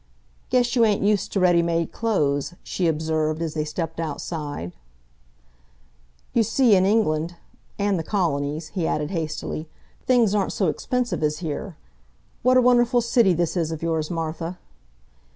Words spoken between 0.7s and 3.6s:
you ain't used to ready made clothes," she observed, as